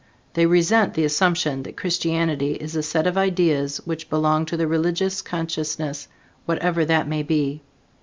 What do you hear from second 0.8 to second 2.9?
the assumption that Christianity is a